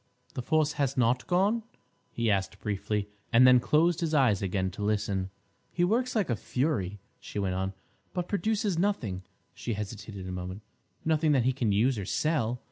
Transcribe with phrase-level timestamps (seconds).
[0.33, 1.61] The force has not gone?"
[2.11, 5.29] he asked briefly, and then closed his eyes again to listen.
[5.71, 7.73] "He works like a fury," she went on,
[8.11, 12.59] "but produces nothing"—she hesitated a moment—"nothing that he can use or sell.